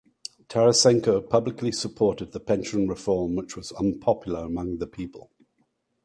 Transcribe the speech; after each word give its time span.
Tarasenko 0.49 1.29
publicly 1.29 1.71
supported 1.71 2.31
the 2.31 2.39
pension 2.39 2.87
reform 2.87 3.35
which 3.35 3.55
was 3.55 3.71
unpopular 3.73 4.39
among 4.43 4.79
the 4.79 4.87
people. 4.87 5.29